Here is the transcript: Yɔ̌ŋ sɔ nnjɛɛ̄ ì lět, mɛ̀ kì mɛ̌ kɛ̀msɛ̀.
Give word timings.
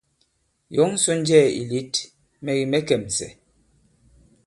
Yɔ̌ŋ 0.75 0.91
sɔ 1.03 1.11
nnjɛɛ̄ 1.19 1.53
ì 1.61 1.63
lět, 1.69 1.93
mɛ̀ 2.43 2.53
kì 2.59 2.65
mɛ̌ 2.71 2.79
kɛ̀msɛ̀. 2.87 3.31